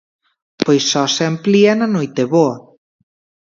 Pois 0.63 0.83
só 0.91 1.03
se 1.15 1.23
amplía 1.31 1.71
na 1.75 1.87
Noiteboa. 1.95 2.55